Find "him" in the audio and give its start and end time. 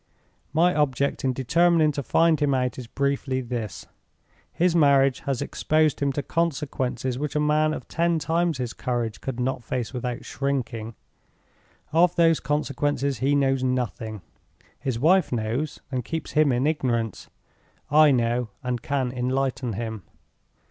2.39-2.55, 5.99-6.11, 16.31-16.51, 19.73-20.01